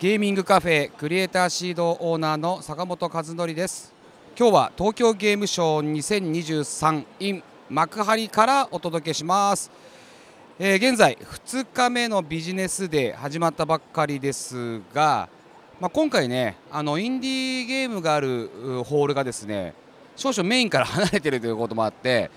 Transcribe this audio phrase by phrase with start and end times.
[0.00, 3.92] ゲーミングカフェクリエイターシードオーナーの坂本和則です。
[4.38, 9.72] 今日は東京ゲームショー2023 in 幕張からお届けします、
[10.60, 15.28] えー現在2日目のビジネスで始まったばっかりですが、
[15.80, 18.50] まあ、今回ねあのインディーゲームがある
[18.84, 19.74] ホールがですね
[20.14, 22.30] 少々メインから離れているということもあって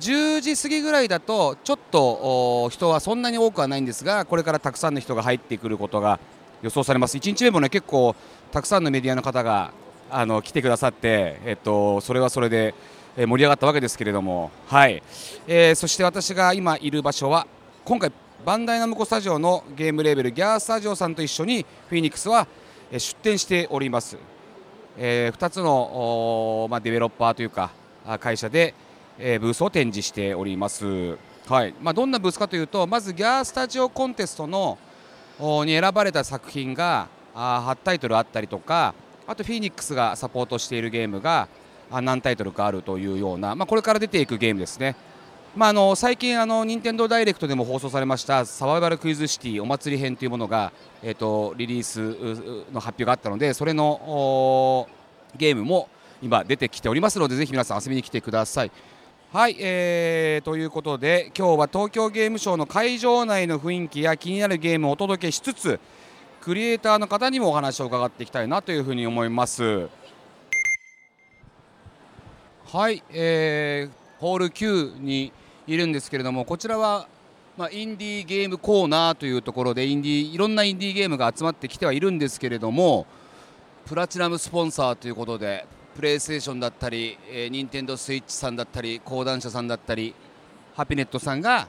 [0.00, 6.18] 10時過ぎぐらいだとちょっと人はそんなに多くはないんですがこれからたくさんの人が入ってくることが
[6.62, 7.16] 予想されます。
[7.16, 8.14] 1日目もね結構
[8.50, 9.72] たくさんのメディアの方が
[10.10, 12.74] あの来てくださって、えっと、それはそれで
[13.16, 15.02] 盛り上がったわけですけれども、はい。
[15.46, 17.46] えーそして私が今いる場所は
[17.84, 18.12] 今回
[18.44, 22.46] バンダイナムコスタジオのゲームレーベルギャースタジオさんと一緒にフィニックスは
[22.90, 24.16] 出展しております、
[24.98, 27.70] え2つのまあ、デベロッパーというか
[28.20, 28.74] 会社で、
[29.18, 31.16] えーブースを展示しております、
[31.48, 31.74] はい。
[31.80, 34.78] まあ、どんなブースかというとまずギャースタジオコンテストの
[35.64, 38.94] に選ばれた作品が8タイトルあったりとか
[39.26, 41.48] あとフィニックスがサポートしているゲームが
[41.90, 44.96] 何タイトルかあるというような、まあ、これから出ていくゲームですね。
[45.54, 54.88] まあ、あの最近あの、任天堂ダイレクトでも放送されましたサバイバルクイズシティお祭り編というものが、えー、とリリースの発表があったのでそれの
[55.36, 55.90] ゲームも
[56.22, 58.70] 今出てきておりますのでぜひ皆さん遊びに来てください。
[59.32, 65.80] はい、えーということで今日は東京ゲームショウの会場内の雰囲気や気になるゲームをお届けしつつ
[66.42, 69.88] クリエイターの方にもお話を伺っていきたいなというふうに思います。
[72.66, 75.32] はい、えーホール Q に
[75.66, 77.08] いるんですけれどもこちらは、
[77.56, 83.06] まあ、インディーゲームコーナーというところでインディーいろんなインディーゲームが集まってきてはいるんですけれども
[83.86, 90.14] プラチナムスポンサーということでプレイステーションだったり、えー、ニンテンドースイッチさんだったり講談社さんだったり
[90.74, 91.68] ハピネットさんが、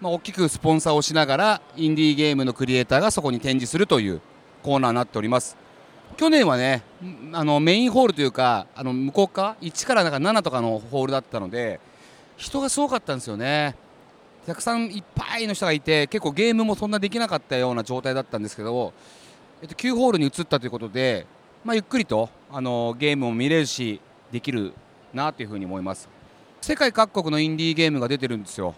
[0.00, 4.20] まあ、大きくスポンサーをしながらインディーゲームのクリエイターがそこに展示するという
[4.62, 5.56] コーナーになっております。
[6.16, 6.82] 去年はね
[7.32, 11.78] あのメインホールというかあの向こう側1からなんか7とかのホールだったので
[12.36, 13.76] 人がすごかったんですよね。
[14.46, 18.92] たくさんいっぱいの人がいて結構ゲームもそんなできなかったような状態だったんですけど、
[19.62, 21.26] えっと、9ホールに移ったということで、
[21.62, 24.00] まあ、ゆっくりとあのゲームも見れるし
[24.32, 24.72] できる
[25.12, 26.08] なというふうに思います。
[26.62, 28.74] 世界各国のインディーゲームが出てるんですよ。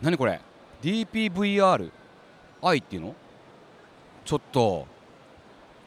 [0.00, 0.40] 何これ
[0.82, 1.90] ？DPVR
[2.62, 3.14] 愛っていうの？
[4.24, 4.86] ちょっと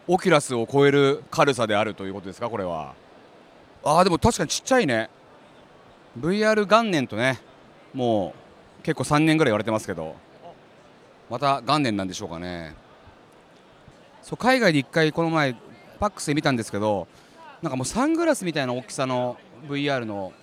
[0.08, 2.50] オキュラスを超える軽さであるということですか？
[2.50, 2.96] これは。
[3.84, 5.10] あーでも確かにちっちゃいね。
[6.20, 7.40] VR 元年とね
[7.94, 8.34] も
[8.82, 10.16] う結構3年ぐらい言われてますけど。
[11.30, 12.76] また元年なんでしょうかね。
[14.26, 15.56] そう海外で1回この前
[16.00, 17.08] パックスで見たんですけど
[17.62, 19.38] なんかもうサングラスみたいな大きさの
[19.70, 20.34] VR の、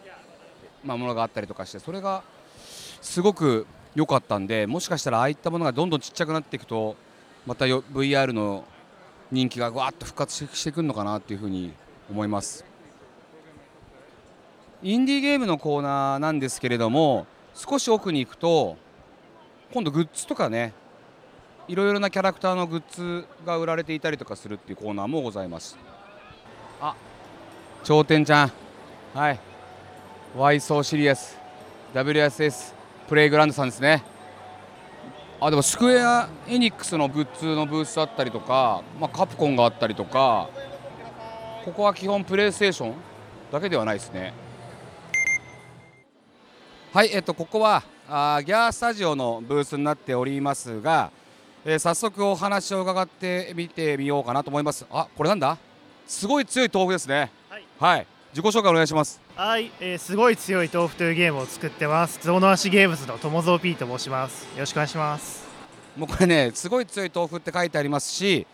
[0.84, 2.22] まあ、ものがあったりとかしてそれが
[3.00, 3.66] すごく
[3.97, 6.94] 良かったんでもしかしたらああいったものがどんどんちっちゃくなっていくと
[7.44, 8.65] またよ VR の
[9.32, 11.72] 人気がわっと復活してくるのかなっていうふうに
[12.09, 12.64] 思います。
[14.84, 18.76] インディーゲームのコーナーなんですけれども少し奥に行くと
[19.72, 20.72] 今度グッズとかね
[21.68, 25.78] いろいろなキャラクターのグッズが売られていたりとかするっていうコーナーもございます。
[26.80, 26.94] あ。
[27.84, 28.52] 頂点ちゃん。
[29.14, 29.40] はい。
[30.36, 31.36] Why So Serious
[31.94, 32.72] WSS
[33.08, 34.02] プレイグラウンドさんですね。
[35.40, 40.48] あでもスクエア・エニックスのグッズのブースあったりとか、まあ、カプコンがあったりとか
[41.64, 42.94] ここは基本プレイステーション
[43.50, 44.32] だけではないですね。
[46.92, 51.10] はい、えっと、ここはあーギャースタジオのブースになっておりますが、
[51.64, 54.84] えー早速お話を伺ってみてみようかなと思います。
[54.90, 55.56] あこれなんだ？
[56.06, 57.30] すごい強い豆腐ですね。
[57.48, 58.06] はい、はい。
[58.32, 59.20] 自己紹介お願いします。
[59.36, 62.18] はい、えーすごい強い豆腐というゲームを作ってます。
[62.20, 64.42] ゾウの足ゲームズの友蔵 P と申します。
[64.54, 65.46] よろしくお願いします。
[65.96, 68.46] もうこれねすごい強い豆腐って書いてありますし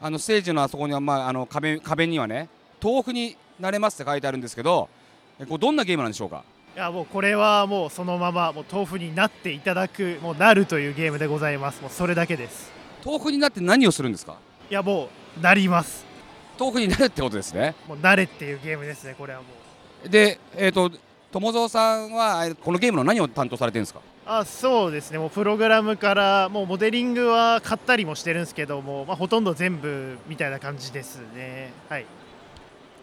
[0.00, 2.48] あのステージのあそこには、まあ、あの壁壁にはね
[2.82, 4.88] 豆腐になれますって書いてあるんですけど
[5.38, 6.44] えこれどんなゲームなんでしょうか？
[6.74, 11.82] いやもうこれはもうそのままもう豆腐になっていただくもうなるというゲームでございます。
[11.82, 12.72] もうそれだけです。
[13.04, 14.36] 豆腐になって何をするんですか？
[14.70, 16.06] いやもうなります。
[16.58, 19.14] 豆腐になるってことですねもうなれっていうゲームですね。
[19.18, 19.46] これはも
[20.04, 20.08] う。
[20.08, 20.90] でえっ、と
[21.30, 24.00] 友蔵さんはえこのゲームの何を担当されてるんですか？
[24.24, 32.06] あそうですねもうプログラムからもうモデリングは買ったりもしてるんですけども、まあ、ほとんど全部みたいな感じですねはい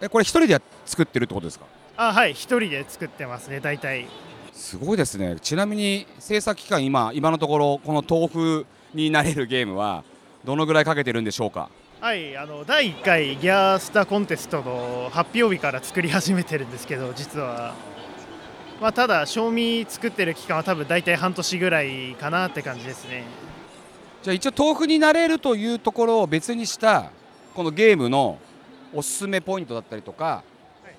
[0.02, 1.66] えこれ一人でや作ってるってことですか？
[1.98, 4.08] あはい一人で作ってますね大体。
[4.54, 5.38] すごいですね。
[5.42, 10.04] ちなみに制作期間今今のところこの豆腐になれるゲームは
[10.44, 11.70] どのぐらいかけてるんでしょうか？
[12.02, 17.76] はいあの第1回ギャースターコンテストの発表日から作り始めてるんですけど実は、
[18.80, 23.26] まあ、ただ賞味作ってる期間は多分大体半年ぐらいかなって感じですね。
[24.24, 27.12] じゃあ一応豆腐になれるというところを別にした
[27.54, 28.38] このゲームの
[28.94, 30.44] おすすめポイントだったりとか、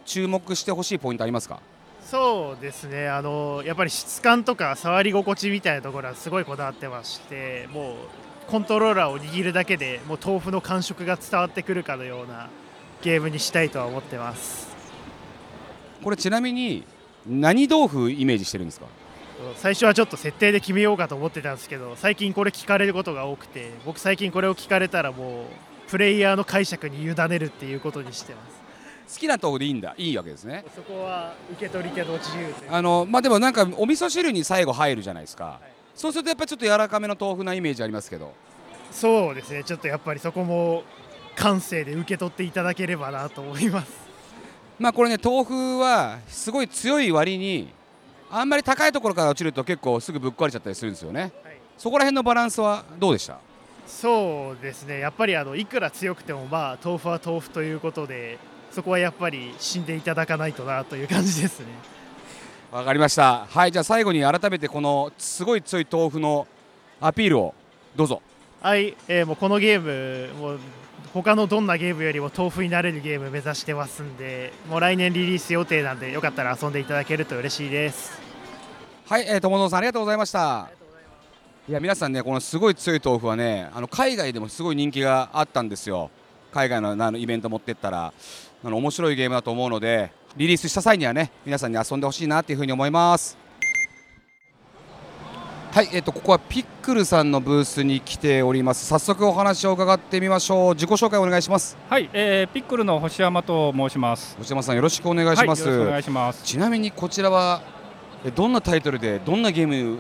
[0.05, 1.61] 注目してほしいポイントありますか？
[2.03, 3.09] そうですね。
[3.09, 12.49] あのやっぱり質感とか触り心地みたいなところはすごいこだわってましてもうコントローラーを握るだけでもう豆腐の感触が伝わってくるかのような
[13.03, 14.69] ゲームにしたいとは思ってます。
[16.03, 16.85] これちなみに
[17.27, 18.87] 何豆腐イメージしてるんですか？
[19.57, 25.45] 最初はちょっと設定で決めようかと思ってたんですけど最近これ聞かれることが多くて僕最近これを聞かれたらもう
[25.91, 28.41] プレイヤーの解釈に委ねるっていうことにしてま
[29.09, 29.15] す。
[29.15, 29.93] 好きな豆腐でいいんだ。
[29.99, 30.65] いいわけですね。
[30.75, 35.59] そこは受け取り手の自由あのまあでもなんかお味噌汁に最後入るじゃないですか、
[35.97, 38.33] そうするとやっぱりちょっと柔らかめの豆腐なイメージありますけど。
[38.93, 39.65] そうですね。
[39.65, 40.85] ちょっとやっぱりそこも
[41.35, 43.91] 感性で受け取っていただければなと思います。
[44.79, 47.69] まあこれね豆腐はすごい強い割に
[48.31, 51.33] あんまり高いところから落ちると結構すぐぶっ壊れちゃったりするんですよね、はい。
[51.77, 53.41] そこら辺のバランスはどうでした？
[53.87, 55.01] そうですね。
[55.01, 58.39] やっぱりあのいくら強くてもまあ豆腐は豆腐ということで
[58.71, 61.67] そこはやっぱり死んでいただかないとなという感じですね。
[62.71, 63.47] わかりました。
[63.51, 66.47] はいじゃあ最後に改めてこのすごい強い豆腐の
[67.01, 67.55] アピールを
[67.97, 68.23] どうぞ。
[68.63, 70.59] はい、えーもうこのゲームもう
[71.13, 78.21] 他のどんなゲームよりも豆腐になれるゲーム目指してますんでもう来年リリース予定なんでよかったら遊んでいただけると嬉しいです。
[79.09, 80.71] はい、えー、友野さんありがとうございました
[81.71, 86.11] いや皆さんねこのすごい強い豆腐はねあの海外でもすごい人気があったんですよ。
[86.51, 88.13] 海外のあのイベント持ってったら。
[88.63, 93.39] あの面白いゲームだと思うのでリリースした際にはね皆さんに遊んでほしいなっていうふうに思います。
[95.71, 98.85] はい、えっ、とここはピックルさんのブースに来ております。
[98.87, 100.75] 早速お話を伺ってみましょう。
[100.75, 101.79] 自己紹介お願いします。
[101.89, 104.37] はい、えー、ピックルの星山と申します。
[104.39, 106.43] 星山さんよろしくお願いします、はい、よろしくお願いします。
[106.43, 107.80] ちなみにこちらはえ
[108.35, 109.99] どんなタイトルでどんなゲーム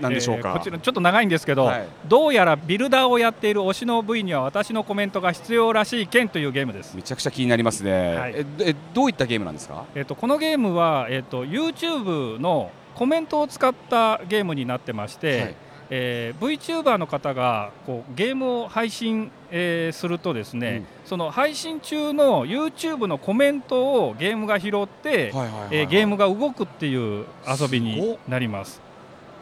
[0.00, 1.86] なんでしょうか、えーこちらちょっと長いんですけど、はい。
[2.06, 6.94] どうやらビルダーをやっている推しの部位には私のコメントが必要らしい件というゲームです。
[6.96, 8.32] めちゃくちゃ気になりますね、はい。
[8.34, 9.84] ええどういったゲームなんですか？
[9.94, 15.54] えっ、とこのゲームはえっ、と YouTube のコメントを使ったゲームになってまして、はい
[15.94, 20.86] えー VTuber の方がこうゲームを配信、えーするとですね、うん。
[21.04, 25.32] その配信中の YouTube のコメントをゲームが拾って、
[25.70, 28.80] えーゲームが動くっていう遊びになります。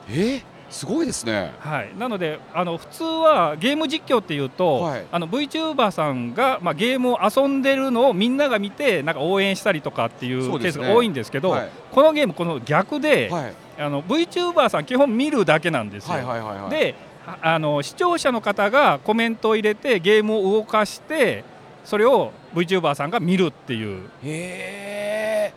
[0.08, 0.12] え？
[0.12, 1.52] ーすごいですね。
[1.58, 5.05] はい、なのであの普通はゲーム実況っていうと、はい。
[5.11, 11.70] あの VTuber さんが、まあ、ゲームを遊んでるのをみんなが見てなんか応援したりとかっていそうケースが多いんですけどはい。
[11.90, 13.55] このゲームこの逆で、はい。
[13.78, 16.14] あの VTuber さん基本見るだけなんですよ。
[16.14, 16.70] はいはいはいはい。
[16.70, 16.94] で
[17.26, 21.44] ああの視聴者の方がコメントを入れてゲームを動かして
[21.84, 24.08] それを VTuber さんが見るっていう。
[24.23, 25.55] へえ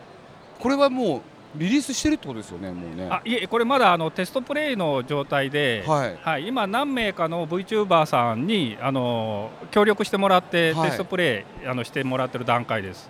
[0.58, 1.20] これはもう
[1.56, 3.08] リリースしてるってことですよねもうね。
[3.10, 6.18] あいえこれまだあのテストプレイの状態で、はい。
[6.20, 10.90] はい、今、何名かの VTuber さんにあの協力してもらって、はい。
[10.90, 13.08] テストプレイあのしてもらってる段階です、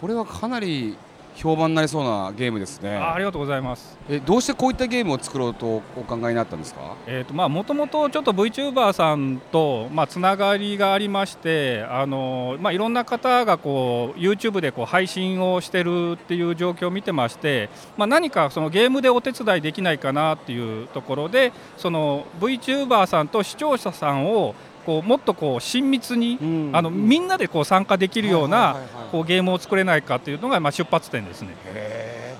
[0.00, 0.96] これはかなり
[1.40, 3.98] 評判になりそうなゲームですねあありがとうございます。
[4.08, 6.96] えどうしてこういったゲームを作ろうとお考えになったんですか？
[7.06, 26.70] えーとまあ、もともとちょっと VTuber さんと、まあ、つながりがありましてあの、まあ、いろんな方がこう YouTube でこう配信をしてるっていう状況を見てまして、まあ、何かそのゲームでお手伝いできないかなっていうところでその VTuber さんと視聴者さんをこうもっとこう親密に、うん。
[26.72, 28.76] あのみんなでこう参加できるような、
[29.12, 31.50] こうゲームを作れないかっていうのがまあ出発点ですね。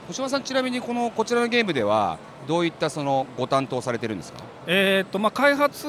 [0.08, 2.18] 星山さんちなみにこのこちらのゲームでは
[2.48, 4.40] どういったそのご担当されてるんですか？
[4.66, 5.86] えーとまあ、開発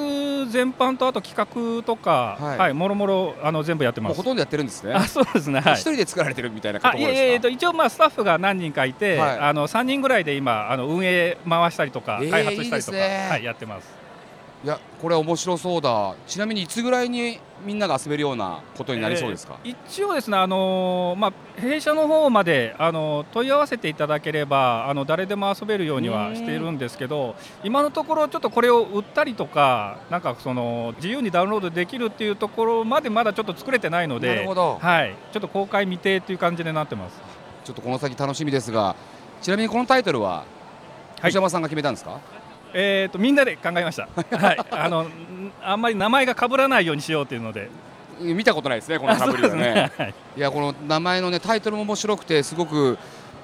[0.50, 2.58] 全般とあと企画とか、はい。
[2.58, 4.18] はいもろもろあの全部やってます。
[4.18, 4.24] ほ。
[4.24, 4.94] とんどやってるんですね。
[4.94, 5.74] あそうですね、はい。
[5.74, 5.82] 一。
[5.82, 7.20] 人で作られてるみたいなところですか？
[7.20, 9.40] えっと一応まあスタッフが何人かいて、はい。
[9.40, 13.28] あの3人ぐらいで今あの運営回したりとか、えー開発したりとかいいね。
[13.30, 14.01] はい、やってます。
[14.64, 16.14] いやこれは面白そうだ。
[16.28, 34.80] ちなみにいつぐらいにみんなが遊べるようなことになりそうですか、えー一応ですねあのーまあ弊社の方まであの問い合わせていただければあの誰でも遊べるようにはしているんですけど今のところちょっとこれを売ったりとかなんかその自由にダウンロードできるっていうところまでまだちょっと作れてないのでなるほど。
[34.82, 37.20] はい、ちょっと公開未定っていう感じになってます。
[37.64, 38.96] ちょっとこの先楽しみですが
[39.42, 40.44] ちなみにこのタイトルは
[41.20, 41.32] はい。
[41.32, 42.20] 星山さんが決めたんですか、
[42.74, 45.12] えー、とみんなで考えました、はい、あのん
[45.62, 47.70] あんまり名前が被らないようにしようというので、
[48.20, 49.56] 見たことないですねこのかぶりはね。
[49.56, 49.92] ですね。
[49.98, 50.14] はい。
[50.38, 52.98] いやこの名前のねタイトルも面白くてすごく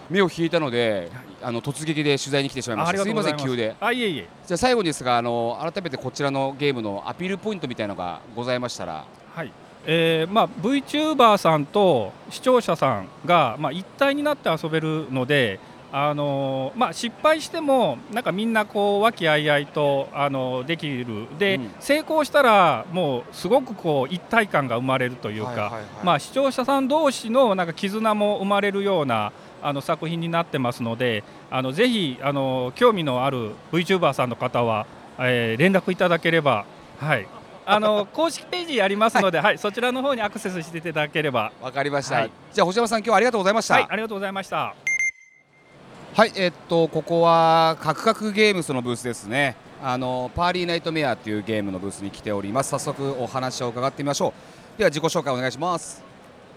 [0.10, 3.04] 目を引いたのであの突撃で取材に来てしまいました。
[3.04, 3.10] す。
[3.10, 3.76] いません急で。
[3.80, 9.06] あいえいえ、じゃあ最後にですがあの改めてこちらのゲームのアピールポイントみたいなのがございましたら。
[9.36, 9.52] はい。
[9.90, 21.28] えーまあ、VTuber さんと視聴者さんが、まあ、一体になって遊べるのであのまあ、失敗してもなんかみんなこう和気あいあいとあのできる。
[21.40, 21.72] で、うん。
[21.80, 25.84] 成功したらもうすごくこう一体感が生まれるというか、はいはいはい。
[26.04, 34.86] まあ、視聴者さん同士のなんか絆も生まれるようなあの作品になってますのであのぜひあの興味のある VTuber さんの方は、
[35.20, 36.66] えー連絡いただければ、
[37.00, 37.28] はい、
[37.66, 41.52] あの 公式ページありますので、はいそちらの方にアクセスしていただければ。
[41.62, 42.32] わかりました、はい。
[42.52, 43.74] じゃあ星山さん今日はありがとうございました。
[43.76, 44.87] はい、ありがとうございました。
[46.18, 49.56] はい、えっとここはカクカクゲームスのブースですね。
[49.84, 52.72] あのパーリーナイトメアっていうゲームのブースに来ております。
[52.72, 54.34] 早速お話を伺ってみましょ
[54.76, 54.80] う。
[54.80, 56.04] では自己紹介お願いします。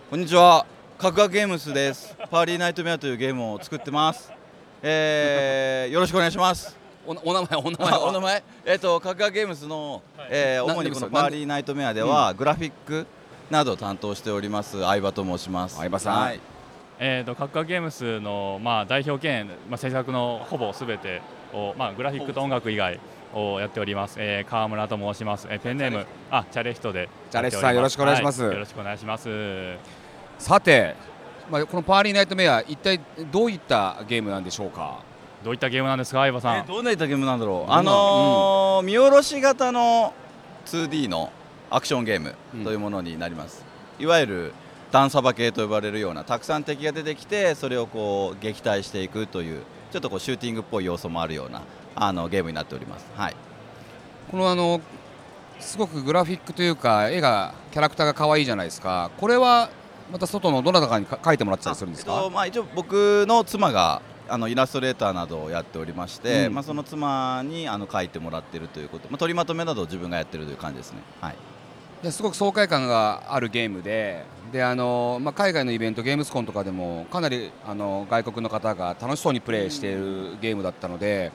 [0.08, 0.64] こんにちは、
[0.96, 2.16] カクカクゲームスです。
[2.30, 4.32] パーリーナイトメアというゲームを作ってます。
[4.82, 6.74] えー、 よろしくお願いします。
[7.06, 10.00] おお名前お名前あ お名前、えっ、とカクカクゲームスの、
[10.30, 13.06] えーな主にこのパーリーナイトメアでは、グラフィック
[13.50, 15.76] などを担当しております相葉と申します。
[15.76, 16.40] 相葉さんはい、
[17.02, 21.22] えー、とカクカゲームスの、まあ、代表兼、まあ、制作のほぼすべて
[21.54, 23.00] を、まあ、グラフィックと音楽以外
[23.32, 27.08] をやっております、えー、川村と申します、えー、ペンネームあチャレヒトで。
[27.30, 28.42] チャレヒトさんよろしくお願いします。
[28.42, 29.28] はよろしくお願いします。
[30.38, 30.94] さて、
[31.50, 33.00] まあこのパーリーナイトメア一体
[33.32, 35.00] どういったゲームなんでしょうか？
[35.42, 37.72] どういったゲームなんですか相葉さん、えーどんなゲームなんだろう？
[37.72, 40.12] あのー見下ろし型の
[40.66, 41.32] 2D の
[41.70, 43.64] アクションゲームうんというものになります。
[43.98, 44.52] いわゆる
[44.90, 51.62] 段サバ系と呼ばれるようなたくさん敵が出てきてそれをこう撃退していくというちょっとこうシューティングっぽい要素もあるような
[51.94, 53.06] あのゲームになっております。
[53.16, 53.36] はい。
[54.30, 54.80] このあの
[55.58, 59.10] すごくグラフィックというか絵がキャラクターが可愛いじゃないですか。
[59.18, 59.70] これは
[60.12, 62.12] また外のどなたかにか描いてもらってたりするんですか？
[62.14, 70.98] えっとまあ、一応僕の妻があのイラストレーターなどをやっておりまして、うんまあ、その妻にあの書いてもらっているということ、まあ、取りまとめなどを自分がやってるという感じですね。
[71.20, 71.36] はい
[72.02, 81.30] いやすごく爽快感があるゲームでであの、まあ、海外のイベントゲームスコンとかでもかなりあの外国の方が楽しそうにプレイしているゲームだったので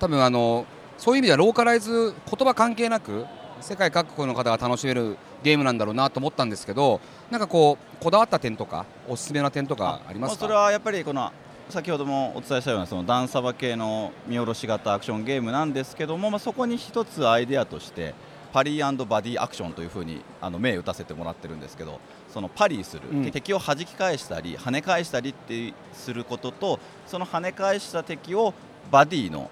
[0.00, 0.66] 多分あの
[0.98, 3.26] そういう意味ではローカライズ言葉関係なく
[3.60, 10.40] 世界各国の方が楽しめるゲームなんだろうなと思ったんですけどなんかこうこだわった点とかおすすめな点とかありますか？
[10.40, 11.30] それはやっぱりこの
[11.68, 18.14] 先ほどもお伝えしたようなそのダンサバ系の見下ろし型アクションゲームなんですけども、まあ、そこに一つアイデアとして
[18.52, 22.00] パリーバディアクションというふうにあの銘打たせてもらってるんですけど
[22.32, 23.30] そのパリーする、うん。
[23.30, 28.54] 敵を弾き返したり跳ね返したりってすることとその跳ね返した敵を
[28.90, 29.50] バディの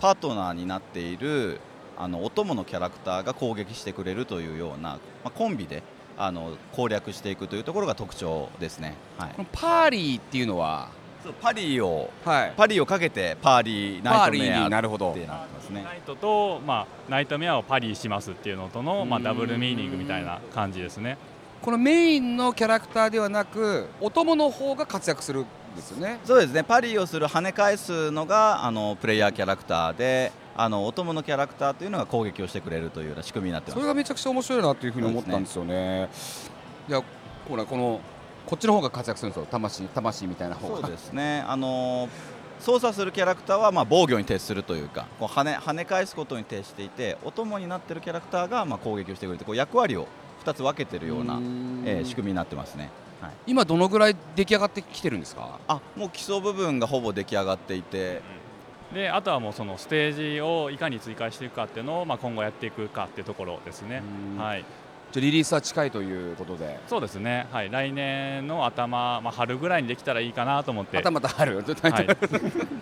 [0.00, 1.60] パートナーになっている
[1.96, 5.82] あのお供のキャラクターが攻撃してくれるというような、まあ、コンビで
[6.18, 8.94] あの攻略していくというところが特徴ですね。
[9.18, 9.46] はい。
[9.52, 10.88] パーリーっていうのは、
[11.26, 15.10] そうパリをはい、パリをかけてパーリーナイトメアになるほど。
[15.10, 15.82] ってなってますね。
[15.82, 21.18] ナイトと、まあ、ナイトメアをパリしますっていうのとの、まあ、うんダブルミーニングみたいな感じですね。
[21.60, 26.20] このメインのキャラクターではなくお供の方が活躍するんですよね。
[26.24, 26.62] そうですね。
[26.62, 33.80] パリをする跳ね返すのがあのプレイヤーキャラクターであのお供のキャラクターというのが攻撃をしてくれるというような仕組みになってます。
[33.80, 36.08] それがめちゃくちゃ面白いなというふうに思ったんですよね。
[36.88, 37.02] いや
[37.48, 38.00] ほらこの
[38.46, 39.46] こっちの方が活躍するんですよ。
[39.50, 40.80] 魂魂みたいな方が。
[40.82, 41.44] そうですね。
[41.46, 42.08] あの
[42.60, 50.06] 操作するキャラクターはまあ防御に徹するというかこう跳ね跳ね返すことに徹していてお供になっているキャラクターがまあ攻撃をしてくれてこう役割を
[50.44, 51.34] 2つ分けているような
[51.84, 52.88] えー仕組みになってますね。
[53.20, 53.32] はい。
[53.46, 55.58] 今どのぐらい出来上がってきてるんですか？
[55.68, 58.22] あもう基礎部分がほぼ出来上がっていて。
[58.94, 64.00] であとはもうそのステージをいかに追加していくかっていうのを、まあ、今後やっていくかっていうところですね。
[64.36, 64.42] うん。
[64.42, 64.64] はい
[65.16, 66.78] じゃあリリースは近いということで。
[66.86, 70.98] そうですね、はい、来年の頭、まあ、春ぐらいにできたらいいかなと思って。
[70.98, 71.56] またまたある。
[71.56, 71.64] はい、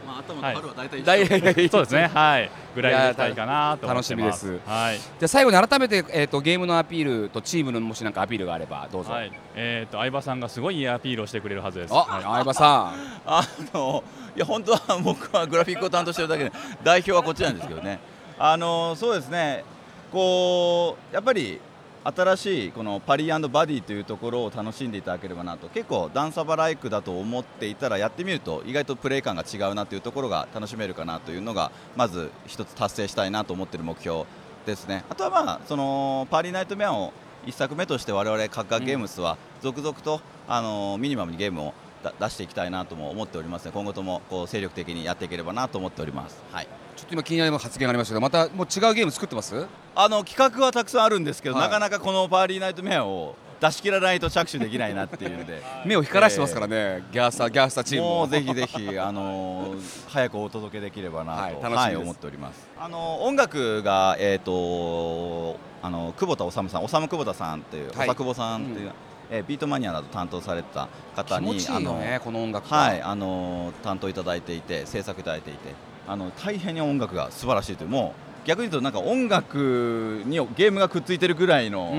[0.04, 0.54] まあ頭はい。
[0.56, 1.52] 春は大体一緒。
[1.54, 4.14] 大 そうですね、はい、ぐらいでいきたいかなと思ってます。
[4.14, 4.60] 楽しみです。
[4.66, 9.12] はい、じゃあ最後に改めてえっ、とゲームのアピールとチームのもしなんかアピールがあればどうぞ。
[9.12, 11.94] はい、えっ、と相葉さんがすごいいいアピールをしてくれるはずです。
[11.94, 12.22] あ、はい。
[12.22, 12.94] 相葉さん。
[13.26, 14.02] あの
[14.34, 18.00] いや本当は僕はグラフィックを担当してるだけで代表はこっちなんですけどね。
[18.40, 19.62] あのそうですね。
[20.10, 21.60] こうやっぱり
[22.04, 25.68] 新しいこのパリバディというところを楽しんでいただければなと。
[25.68, 34.25] 結構ダンサバライクだと思っていたらやってみると意外とプレイ感が違うなというところが楽しめるかなというのがまず一つ達成したいなと思っている目標
[34.66, 35.04] ですね。
[35.08, 37.12] あとはまあそのパーリーナイトメアを
[37.46, 41.75] 一作目として我々カッカゲームスは続々と、あのミニマムにゲームを
[42.20, 46.42] 出していきたいなとも思っておりますので今後ともこう精力的にやっていければなと思っております。
[46.52, 46.68] はい。
[46.96, 49.66] ちょっと今気になる発言がありましたけどまたもう違うゲーム作ってます？
[49.94, 51.64] あの企画はたくさんあるんですけど、はい。
[51.64, 55.62] なかなかこのパーリーナイトメアを出し切らないと着手できないなっていうので。
[55.84, 62.02] 目を光らしてますからね、ギャーサーギャースターチームもうぜひぜひ、あのー早くお届けできればなと、ははいい楽しみです。
[62.02, 62.68] 思っております。
[62.78, 68.08] あのー音楽が、えー、とあの久保田修さん、修久保田さんという、はい。
[68.08, 68.92] 長久保さんという、
[69.30, 75.74] えービートマニアなど担当されてた方に気持ちいいよねこの音楽がはい、あの担当いただいていて制作いただいていて
[76.06, 81.90] あの大変に音楽が素晴らしいというもう逆に言うとなんか音楽にゲームがくっついてるぐらいの、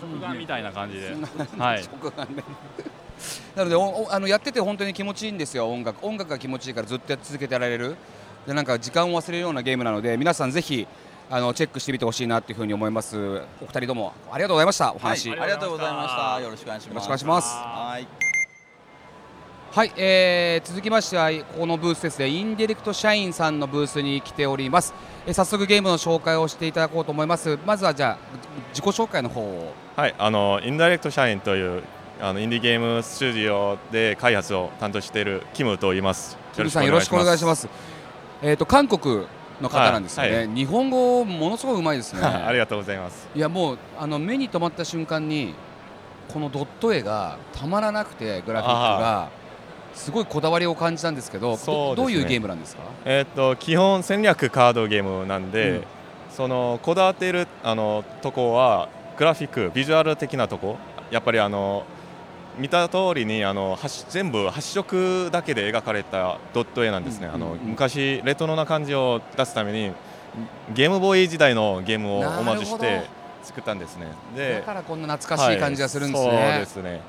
[0.00, 1.14] 食玩みたいな感じで、
[1.58, 1.84] はい、
[3.54, 3.64] な。
[3.64, 5.70] のでおおあのやってて本当に気持ちいいんですよ。
[5.70, 7.96] 音楽音楽が気持ちいいからずっとやっ続けてられる。
[8.46, 10.86] でなんか時間を忘れるようなゲームなので皆さんぜひ
[11.28, 13.42] あのチェックしてみてほしいなというふうに思います。
[13.60, 14.92] お二人どうもありがとうございました。
[14.92, 16.40] おはい、話、ありがとうございました。
[16.40, 17.54] よろしくお願いしますよろしくお願いします。
[17.54, 18.27] はい
[19.70, 22.28] はい、えー続きましてはこのブースですね。
[22.28, 24.94] インディレクト社員さんのブースに来ております、
[25.26, 27.58] えー早速ゲームの紹介をしていただこうと思います。
[27.66, 28.18] まずはじゃあ
[28.70, 29.74] 自己紹介の方を。
[29.94, 31.82] はい、あのインダイレクト社員という
[32.18, 36.38] あのインディーゲームスタジオで開発を担当しているキムと言います。
[36.54, 37.62] キムさんよろしくお願いします。
[37.62, 37.68] す
[38.42, 39.26] えっ、と韓国
[39.60, 40.46] の方なんですよね、はい。
[40.48, 42.22] は日本語ものすごいうまいですね。
[42.24, 43.28] ありがとうございます。
[43.34, 45.54] いやもうあの目に留まった瞬間に
[46.32, 49.28] このドット絵がたまらなくてグラフィックが
[49.94, 51.58] すごいこだわりを感じたんですけどね。
[51.66, 52.82] どどういうゲームなんですか？
[53.04, 55.84] えーっと基本戦略カードゲームなんで、うん。
[56.30, 60.76] そのこだわっているあのとこはグラフィックビジュアル的なとこ。
[61.10, 61.84] やっぱりあの
[62.58, 67.58] 見た通りにあのは全部8色だけで描かれたドット絵なんですね、うんあのうんうん。
[67.70, 69.92] 昔レトロな感じを出すために
[70.74, 73.04] ゲームボーイ時代のゲームをオマージュしてほ
[73.42, 74.06] 作ったんですね。
[74.36, 77.00] だでからこんな懐かしい感じがするんですね、はいそうですね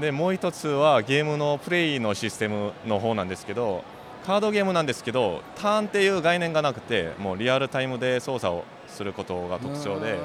[0.00, 3.84] でもう一つはゲームのプレイのシステムの方なんですけど
[4.26, 10.18] カードゲームなんですけどターンっていう概念がなくてもうリアルタイムで操作をすることが特徴で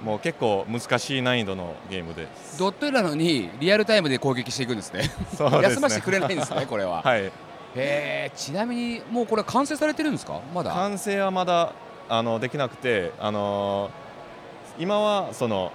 [0.00, 2.58] もう結構難しい難易度のゲームです。
[2.58, 5.02] ドット絵なのにリアルタイムで攻撃していくんですね。
[5.02, 5.10] ね。
[5.62, 7.30] 休ませてくれないんですね これは、はい。
[7.76, 10.40] へーちなみにもうこれ完成されてるんですか？
[10.54, 10.72] まだ。
[10.72, 11.72] 完成はまだ
[12.08, 15.70] あのできなくてあのー今はその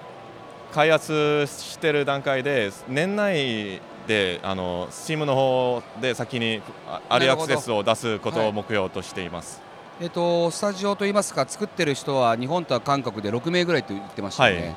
[0.74, 9.62] 開発してる段階で年内であの Steam の方で先にあアリーアクセスを出すことを目標としています。
[10.02, 14.76] えっとスタジオといいますか作ってる人は日本と韓国で6名ぐらいと言ってましたよね、はい。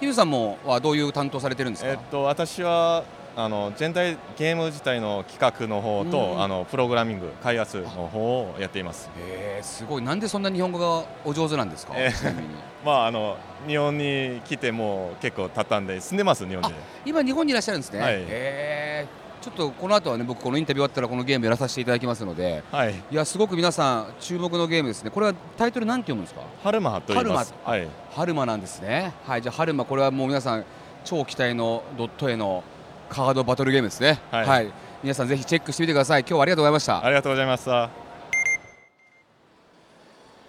[0.00, 3.04] ヒルさんもはどういう担当されてるんですか、えっと、私は
[3.36, 6.42] あの全体ゲーム自体の企画の方と、うん。
[6.42, 9.10] あのプログラミング開発の方をやっています。
[9.18, 10.02] へーすごい。
[10.02, 12.34] なんでそんな日本語がお上手なんですか、えー
[12.84, 16.78] まああの日本に来てもう結構経ったんで住んでます日本で。
[17.04, 18.14] 今日本にいらっしゃるんですね、はい。
[18.18, 19.24] へー。
[19.44, 22.62] ちょっとこの後はね僕このインタビュー終わったらこのゲームやらさせていただきますので。
[22.70, 22.94] はい。
[22.94, 25.10] いやすごく皆さん注目のゲームですね。
[25.10, 26.42] これはタイトルなんて読むんですか？
[26.62, 27.52] ハルマと言います。
[27.64, 27.88] ハルはい。
[28.14, 29.12] ハルマなんですね。
[29.26, 29.42] はい。
[29.42, 30.64] じゃあハルマこれはもう皆さん
[31.04, 32.62] 超期待のドット絵の
[33.08, 34.20] カードバトルゲームですね。
[34.30, 34.72] はい。
[35.02, 36.20] 皆さんぜひチェックしてみてください。
[36.20, 37.04] 今日はありがとうございました。
[37.04, 37.90] ありがとうございました。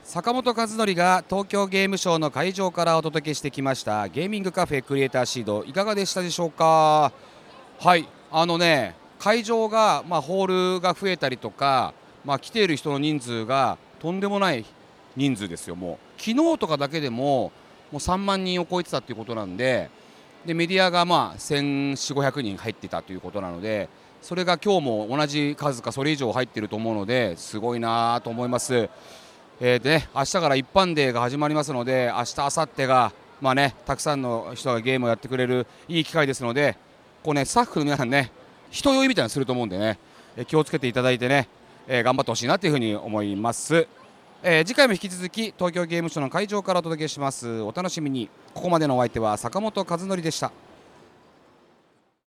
[0.04, 4.08] 坂本和則が東京ゲームショウの会場からお届けしてきました。
[4.08, 5.64] ゲーミングカフェクリエイターシード。
[5.66, 7.12] いかがでしたでしょうか？
[7.80, 8.08] はい。
[8.32, 14.66] あのね会場が、まあ、ホールが増えたりとか、まあ、来ている人の人数がとんでもない
[15.16, 16.22] 人数ですよもう。
[16.22, 17.52] 昨日とかだけでも
[17.92, 19.90] もう3万人を超えてたということなんで
[20.46, 23.90] でメディアがまあ1400500人入ってたということなので
[24.22, 28.90] それが今日も同じ数かそれ以上入っていると思うのですごいなと思います。
[29.62, 36.76] えーでね、明日から一般デーが始まりますので明日、明後日が、まあね、たくさんの人がゲームをやってくれるいい機会ですので
[37.24, 38.32] こう、ね、スタッフの皆さんね
[38.70, 39.98] 人酔いみたいなのすると思うんでね、
[40.48, 41.48] 気をつけていただいてね、
[41.88, 43.88] えー頑張ってほしいなというふうに思います、
[44.44, 47.62] えー次回も引き続き東京ゲームショウの会場からお届けします。
[47.62, 48.30] お楽しみに。
[48.54, 50.52] ここまでのお相手は坂本和則でした。